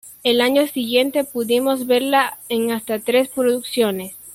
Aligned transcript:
El 0.23 0.41
año 0.41 0.65
siguiente 0.65 1.23
pudimos 1.23 1.85
verla 1.85 2.39
en 2.49 2.71
hasta 2.71 2.97
tres 2.97 3.27
producciones. 3.27 4.15